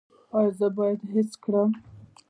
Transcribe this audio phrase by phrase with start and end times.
[0.37, 1.69] ایا زه باید حس کړم؟